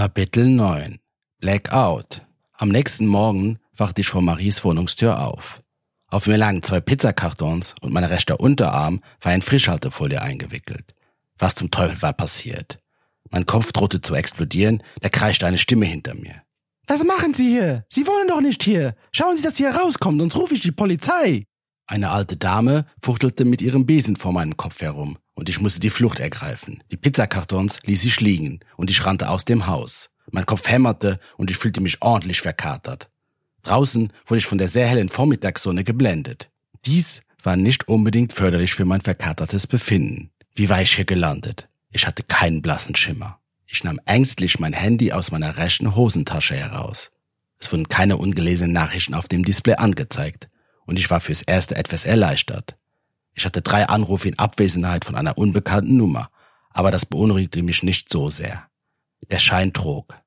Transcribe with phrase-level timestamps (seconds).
[0.00, 0.98] Kapitel 9
[1.40, 5.62] Blackout Am nächsten Morgen wachte ich vor Maries Wohnungstür auf.
[6.06, 10.94] Auf mir lagen zwei Pizzakartons und mein rechter Unterarm war in Frischhaltefolie eingewickelt.
[11.38, 12.78] Was zum Teufel war passiert?
[13.30, 16.44] Mein Kopf drohte zu explodieren, da kreischte eine Stimme hinter mir.
[16.86, 17.84] Was machen Sie hier?
[17.90, 18.94] Sie wohnen doch nicht hier.
[19.12, 21.44] Schauen Sie, dass Sie hier rauskommen, sonst rufe ich die Polizei.
[21.86, 25.88] Eine alte Dame fuchtelte mit ihrem Besen vor meinem Kopf herum und ich musste die
[25.88, 26.82] Flucht ergreifen.
[26.92, 30.10] Die Pizzakartons ließ ich liegen und ich rannte aus dem Haus.
[30.30, 33.08] Mein Kopf hämmerte und ich fühlte mich ordentlich verkatert.
[33.62, 36.50] Draußen wurde ich von der sehr hellen Vormittagssonne geblendet.
[36.84, 40.30] Dies war nicht unbedingt förderlich für mein verkatertes Befinden.
[40.54, 41.70] Wie war ich hier gelandet?
[41.90, 43.40] Ich hatte keinen blassen Schimmer.
[43.64, 47.12] Ich nahm ängstlich mein Handy aus meiner rechten Hosentasche heraus.
[47.58, 50.50] Es wurden keine ungelesenen Nachrichten auf dem Display angezeigt
[50.84, 52.76] und ich war fürs Erste etwas erleichtert.
[53.34, 56.30] Ich hatte drei Anrufe in Abwesenheit von einer unbekannten Nummer,
[56.70, 58.68] aber das beunruhigte mich nicht so sehr.
[59.30, 60.18] Der Schein trug.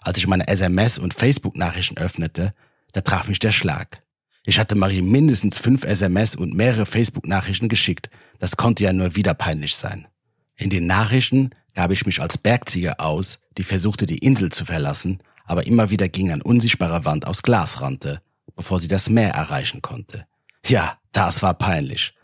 [0.00, 2.54] Als ich meine SMS- und Facebook-Nachrichten öffnete,
[2.92, 4.00] da traf mich der Schlag.
[4.44, 8.08] Ich hatte Marie mindestens fünf SMS und mehrere Facebook-Nachrichten geschickt.
[8.38, 10.06] Das konnte ja nur wieder peinlich sein.
[10.54, 15.20] In den Nachrichten gab ich mich als Bergziege aus, die versuchte, die Insel zu verlassen,
[15.44, 18.22] aber immer wieder gegen eine unsichtbare Wand aus Glas rannte,
[18.54, 20.26] bevor sie das Meer erreichen konnte.
[20.64, 22.14] Ja, das war peinlich.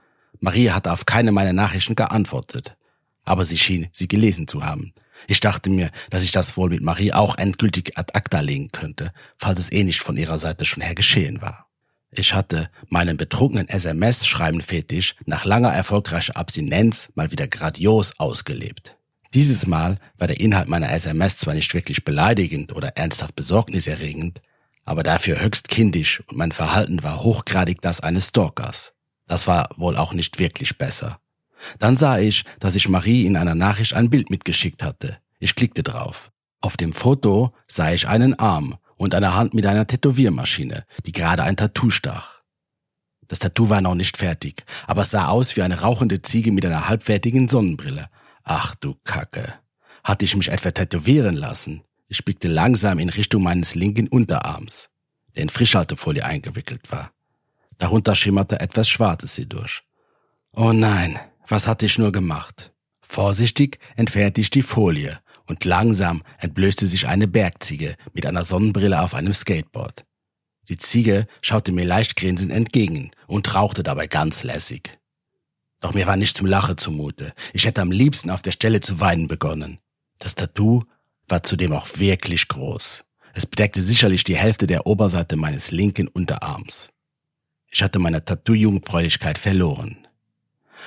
[0.43, 2.77] Marie hatte auf keine meiner Nachrichten geantwortet.
[3.25, 4.93] Aber sie schien, sie gelesen zu haben.
[5.29, 9.13] Ich dachte mir, dass ich das wohl mit Marie auch endgültig ad acta legen könnte,
[9.39, 11.67] falls es eh nicht von ihrer Seite schon her geschehen war.
[12.11, 18.97] Ich hatte meinen betrunkenen SMS-Schreiben-Fetisch nach langer erfolgreicher Abstinenz mal wieder gradios ausgelebt.
[19.35, 24.43] Dieses Mal war der Inhalt meiner SMS zwar nicht wirklich beleidigend oder ernsthaft besorgniserregend,
[24.85, 28.93] aber dafür höchst kindisch und mein Verhalten war hochgradig das eines Stalkers.
[29.27, 31.21] Das war wohl auch nicht wirklich besser.
[31.79, 35.19] Dann sah ich, dass ich Marie in einer Nachricht ein Bild mitgeschickt hatte.
[35.39, 36.31] Ich klickte drauf.
[36.61, 41.43] Auf dem Foto sah ich einen Arm und eine Hand mit einer Tätowiermaschine, die gerade
[41.43, 42.43] ein Tattoo stach.
[43.27, 46.67] Das Tattoo war noch nicht fertig, aber es sah aus wie eine rauchende Ziege mit
[46.67, 48.09] einer halbfertigen Sonnenbrille.
[48.45, 49.55] Ach du Kacke.
[50.05, 51.83] Hatte ich mich etwa tätowieren lassen?
[52.09, 54.91] Ich blickte langsam in Richtung meines linken Unterarms,
[55.35, 57.13] der in Frischhaltefolie eingewickelt war.
[57.83, 59.83] Darunter schimmerte etwas Schwarzes hindurch.
[60.53, 62.73] Oh nein, was hatte ich nur gemacht?
[63.01, 69.15] Vorsichtig entfernte ich die Folie und langsam entblößte sich eine Bergziege mit einer Sonnenbrille auf
[69.15, 70.05] einem Skateboard.
[70.69, 74.97] Die Ziege schaute mir leicht grinsend entgegen und rauchte dabei ganz lässig.
[75.81, 77.33] Doch mir war nicht zum Lachen zumute.
[77.53, 79.81] Ich hätte am liebsten auf der Stelle zu weinen begonnen.
[80.21, 80.85] Das Tattoo
[81.27, 83.03] war zudem auch wirklich groß.
[83.35, 86.92] Es bedeckte sicherlich die Hälfte der Oberseite meines linken Unterarms.
[87.75, 90.07] Ich hatte meine Tattoo-Jugendfreudigkeit verloren.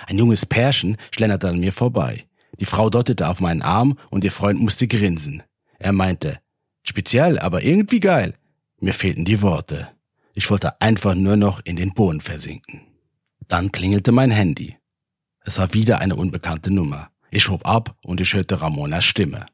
[0.07, 2.28] Ein junges Pärchen schlenderte an mir vorbei.
[2.59, 5.41] Die Frau deutete auf meinen Arm und ihr Freund musste grinsen.
[5.79, 6.40] Er meinte,
[6.84, 8.35] speziell, aber irgendwie geil.
[8.79, 9.90] Mir fehlten die Worte.
[10.35, 12.81] Ich wollte einfach nur noch in den Boden versinken.
[13.47, 14.78] Dann klingelte mein Handy.
[15.41, 17.09] Es war wieder eine unbekannte Nummer.
[17.31, 19.47] Ich hob ab und ich hörte Ramonas Stimme.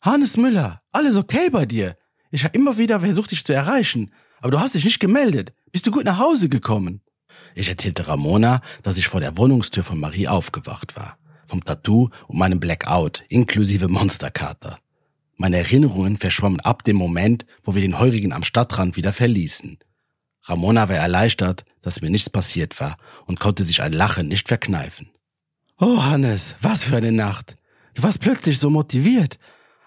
[0.00, 1.96] Hannes Müller, alles okay bei dir?
[2.32, 5.52] Ich habe immer wieder versucht, dich zu erreichen, aber du hast dich nicht gemeldet.
[5.76, 7.02] Bist du gut nach Hause gekommen?
[7.54, 11.18] Ich erzählte Ramona, dass ich vor der Wohnungstür von Marie aufgewacht war.
[11.46, 14.78] Vom Tattoo und meinem Blackout, inklusive Monsterkater.
[15.36, 19.76] Meine Erinnerungen verschwammen ab dem Moment, wo wir den Heurigen am Stadtrand wieder verließen.
[20.44, 25.10] Ramona war erleichtert, dass mir nichts passiert war und konnte sich ein Lachen nicht verkneifen.
[25.78, 27.54] Oh, Hannes, was für eine Nacht.
[27.92, 29.38] Du warst plötzlich so motiviert.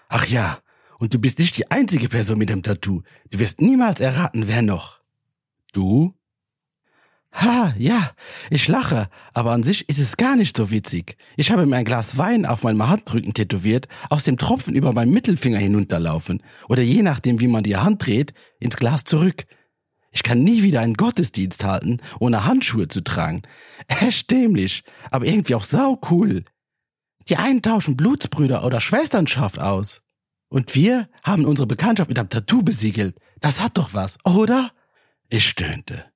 [0.08, 0.60] Ach ja,
[1.00, 3.02] und du bist nicht die einzige Person mit dem Tattoo.
[3.30, 4.99] Du wirst niemals erraten, wer noch.
[5.72, 6.12] Du?
[7.32, 8.10] Ha, ja,
[8.50, 11.16] ich lache, aber an sich ist es gar nicht so witzig.
[11.36, 15.12] Ich habe mir ein Glas Wein auf meinem Handrücken tätowiert, aus dem Tropfen über meinen
[15.12, 19.44] Mittelfinger hinunterlaufen oder je nachdem, wie man die Hand dreht, ins Glas zurück.
[20.10, 23.42] Ich kann nie wieder einen Gottesdienst halten, ohne Handschuhe zu tragen.
[23.86, 24.82] Echt dämlich,
[25.12, 26.44] aber irgendwie auch sau cool.
[27.28, 30.02] Die einen tauschen Blutsbrüder oder Schwesternschaft aus.
[30.48, 33.16] Und wir haben unsere Bekanntschaft mit einem Tattoo besiegelt.
[33.40, 34.72] Das hat doch was, oder?
[35.32, 36.06] Ich stöhnte.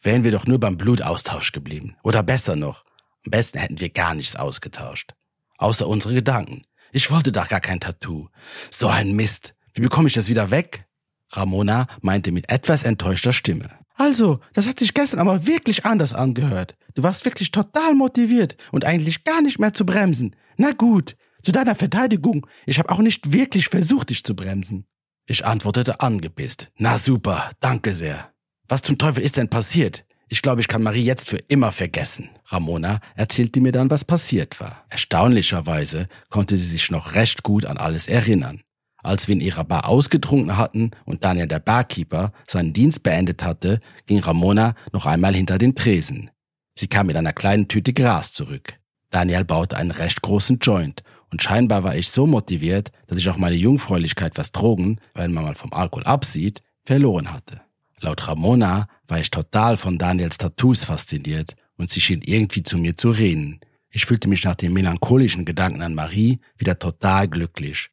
[0.00, 1.94] Wären wir doch nur beim Blutaustausch geblieben.
[2.02, 2.84] Oder besser noch,
[3.26, 5.14] am besten hätten wir gar nichts ausgetauscht.
[5.58, 6.62] Außer unsere Gedanken.
[6.90, 8.28] Ich wollte doch gar kein Tattoo.
[8.70, 9.54] So ein Mist.
[9.74, 10.86] Wie bekomme ich das wieder weg?
[11.30, 13.68] Ramona meinte mit etwas enttäuschter Stimme.
[13.94, 16.74] Also, das hat sich gestern aber wirklich anders angehört.
[16.94, 20.34] Du warst wirklich total motiviert und eigentlich gar nicht mehr zu bremsen.
[20.56, 24.86] Na gut, zu deiner Verteidigung, ich habe auch nicht wirklich versucht, dich zu bremsen.
[25.26, 26.70] Ich antwortete angepisst.
[26.78, 28.31] Na super, danke sehr.
[28.68, 30.04] Was zum Teufel ist denn passiert?
[30.28, 32.30] Ich glaube, ich kann Marie jetzt für immer vergessen.
[32.46, 34.84] Ramona erzählte mir dann, was passiert war.
[34.88, 38.62] Erstaunlicherweise konnte sie sich noch recht gut an alles erinnern.
[39.02, 43.80] Als wir in ihrer Bar ausgetrunken hatten und Daniel der Barkeeper seinen Dienst beendet hatte,
[44.06, 46.30] ging Ramona noch einmal hinter den Tresen.
[46.78, 48.78] Sie kam mit einer kleinen Tüte Gras zurück.
[49.10, 53.36] Daniel baute einen recht großen Joint und scheinbar war ich so motiviert, dass ich auch
[53.36, 57.60] meine Jungfräulichkeit, was Drogen, wenn man mal vom Alkohol absieht, verloren hatte.
[58.02, 62.96] Laut Ramona war ich total von Daniels Tattoos fasziniert und sie schien irgendwie zu mir
[62.96, 63.60] zu reden.
[63.90, 67.90] Ich fühlte mich nach den melancholischen Gedanken an Marie wieder total glücklich.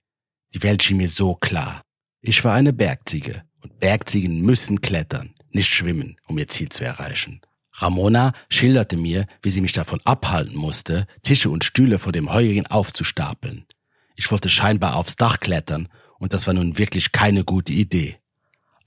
[0.56, 1.84] Die Welt schien mir so klar.
[2.22, 7.42] Ich war eine Bergziege und Bergziegen müssen klettern, nicht schwimmen, um ihr Ziel zu erreichen.
[7.74, 12.66] Ramona schilderte mir, wie sie mich davon abhalten musste, Tische und Stühle vor dem Heurigen
[12.66, 13.68] aufzustapeln.
[14.16, 18.19] Ich wollte scheinbar aufs Dach klettern und das war nun wirklich keine gute Idee.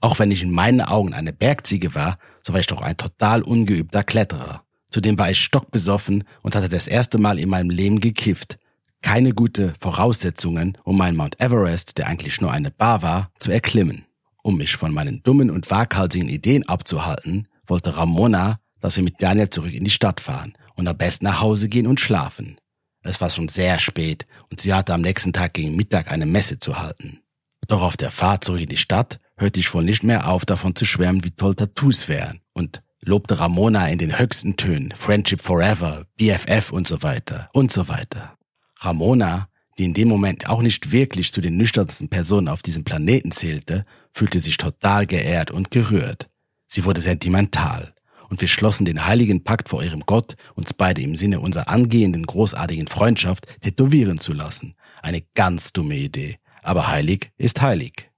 [0.03, 3.41] Auch wenn ich in meinen Augen eine Bergziege war, so war ich doch ein total
[3.41, 4.65] ungeübter Kletterer.
[4.89, 8.59] Zudem war ich stockbesoffen und hatte das erste Mal in meinem Leben gekifft,
[9.01, 14.03] keine gute Voraussetzungen, um meinen Mount Everest, der eigentlich nur eine Bar war, zu erklimmen.
[14.41, 19.49] Um mich von meinen dummen und waghalsigen Ideen abzuhalten, wollte Ramona, dass wir mit Daniel
[19.49, 22.57] zurück in die Stadt fahren und am besten nach Hause gehen und schlafen.
[23.03, 26.59] Es war schon sehr spät und sie hatte am nächsten Tag gegen Mittag eine Messe
[26.59, 27.21] zu halten.
[27.69, 30.75] Doch auf der Fahrt zurück in die Stadt hörte ich wohl nicht mehr auf, davon
[30.75, 36.05] zu schwärmen, wie toll Tattoos wären und lobte Ramona in den höchsten Tönen, Friendship Forever,
[36.17, 38.37] BFF und so weiter und so weiter.
[38.79, 43.31] Ramona, die in dem Moment auch nicht wirklich zu den nüchternsten Personen auf diesem Planeten
[43.31, 46.29] zählte, fühlte sich total geehrt und gerührt.
[46.67, 47.93] Sie wurde sentimental.
[48.29, 52.25] Und wir schlossen den heiligen Pakt vor ihrem Gott, uns beide im Sinne unserer angehenden
[52.25, 54.73] großartigen Freundschaft tätowieren zu lassen.
[55.03, 56.39] Eine ganz dumme Idee.
[56.63, 58.09] Aber heilig ist heilig.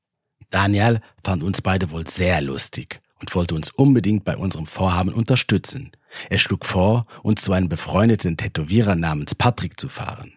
[0.49, 5.91] Daniel fand uns beide wohl sehr lustig und wollte uns unbedingt bei unserem Vorhaben unterstützen.
[6.29, 10.33] Er schlug vor, uns zu einem befreundeten Tätowierer namens Patrick zu fahren.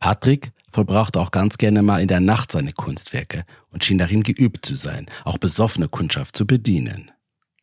[0.00, 4.64] Patrick vollbrachte auch ganz gerne mal in der Nacht seine Kunstwerke und schien darin geübt
[4.64, 7.10] zu sein, auch besoffene Kundschaft zu bedienen.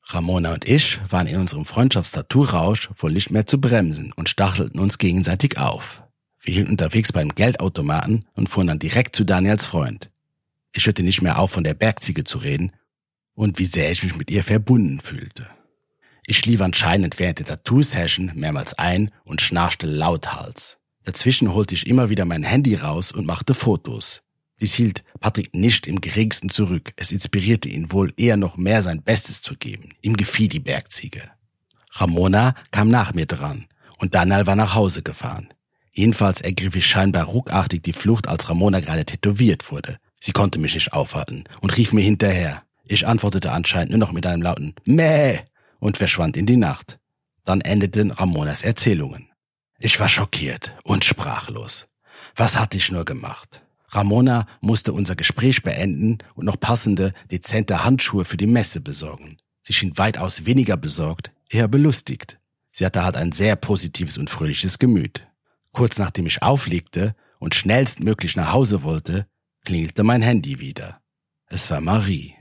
[0.07, 4.97] Ramona und ich waren in unserem Freundschaftstattoo-Rausch wohl nicht mehr zu bremsen und stachelten uns
[4.97, 6.03] gegenseitig auf.
[6.41, 10.11] Wir hielten unterwegs beim Geldautomaten und fuhren dann direkt zu Daniels Freund.
[10.77, 12.73] Ich hörte nicht mehr auf, von der Bergziege zu reden
[13.33, 15.49] und wie sehr ich mich mit ihr verbunden fühlte.
[16.27, 20.77] Ich schlief anscheinend während der Tattoo-Session mehrmals ein und schnarchte lauthals.
[21.05, 24.21] Dazwischen holte ich immer wieder mein Handy raus und machte Fotos.
[24.59, 26.91] Dies hielt Patrick nicht im geringsten zurück.
[26.97, 29.93] Es inspirierte ihn wohl eher noch mehr sein Bestes zu geben.
[30.01, 31.21] Ihm gefiel die Bergziege.
[31.91, 33.65] Ramona kam nach mir dran
[33.99, 35.47] und Daniel war nach Hause gefahren.
[35.93, 39.99] Jedenfalls ergriff ich scheinbar ruckartig die Flucht, als Ramona gerade tätowiert wurde.
[40.19, 42.63] Sie konnte mich nicht aufhalten und rief mir hinterher.
[42.83, 45.39] Ich antwortete anscheinend nur noch mit einem lauten Mäh
[45.79, 46.99] und verschwand in die Nacht.
[47.43, 49.29] Dann endeten Ramonas Erzählungen.
[49.79, 51.87] Ich war schockiert und sprachlos.
[52.35, 53.61] Was hatte ich nur gemacht?
[53.89, 59.37] Ramona musste unser Gespräch beenden und noch passende, dezente Handschuhe für die Messe besorgen.
[59.61, 62.39] Sie schien weitaus weniger besorgt, eher belustigt.
[62.71, 65.27] Sie hatte halt ein sehr positives und fröhliches Gemüt.
[65.71, 69.27] Kurz nachdem ich auflegte und schnellstmöglich nach Hause wollte,
[69.65, 71.01] klingelte mein Handy wieder.
[71.47, 72.35] Es war Marie.